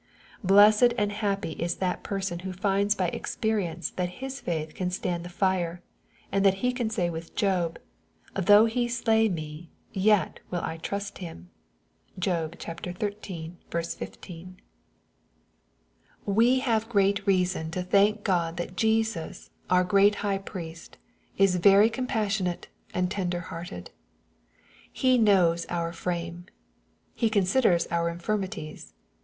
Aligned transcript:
Blessed 0.43 0.95
and 0.97 1.11
happy 1.11 1.51
is 1.51 1.75
that 1.75 2.01
person 2.01 2.39
who 2.39 2.51
finds 2.53 2.95
by 2.95 3.09
experience 3.09 3.91
that 3.91 4.09
his 4.17 4.39
faith 4.41 4.73
can 4.73 4.89
stand 4.89 5.23
the 5.23 5.29
fire, 5.29 5.83
and 6.31 6.43
that 6.43 6.55
he 6.65 6.71
can 6.73 6.89
say 6.89 7.11
with 7.11 7.35
Job," 7.35 7.77
though 8.47 8.65
he 8.65 8.87
slay 8.87 9.29
me, 9.29 9.69
yet 9.93 10.39
will 10.49 10.61
I 10.63 10.77
trust 10.77 11.19
in 11.19 11.27
him." 11.27 11.49
(Job 12.17 12.59
xiii. 12.59 12.93
15.) 12.93 13.57
80 13.71 13.77
EXPOSITORY 13.77 14.05
THOUGHTS. 14.07 14.55
We 16.25 16.59
have 16.61 16.89
great 16.89 17.27
reason 17.27 17.69
to 17.69 17.83
thank 17.83 18.23
Gk>d 18.23 18.55
that 18.57 18.75
Jesus, 18.75 19.51
onr 19.69 19.87
great 19.87 20.15
High 20.25 20.39
priest, 20.39 20.97
is 21.37 21.57
very 21.57 21.91
compassionate 21.91 22.69
and 22.91 23.11
tender 23.11 23.41
hearted. 23.41 23.91
He 24.91 25.19
knQ\^ 25.19 25.63
our 25.69 25.93
frame. 25.93 26.47
He 27.13 27.29
cons 27.29 27.53
iders 27.53 27.85
our 27.91 28.11
infir 28.11 28.43
mities. 28.43 28.93